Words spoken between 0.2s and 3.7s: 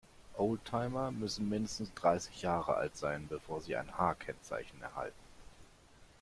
Oldtimer müssen mindestens dreißig Jahre alt sein, bevor